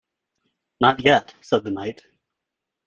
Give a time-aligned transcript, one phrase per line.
[0.79, 2.01] ‘Not yet,’ said the Knight.